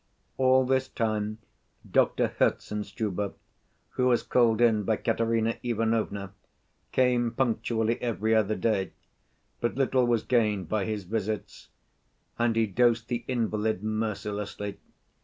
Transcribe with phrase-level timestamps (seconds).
[0.37, 1.37] All this time
[1.87, 3.35] Doctor Herzenstube,
[3.89, 6.33] who was called in by Katerina Ivanovna,
[6.91, 8.93] came punctually every other day,
[9.59, 11.67] but little was gained by his visits
[12.39, 14.79] and he dosed the invalid mercilessly.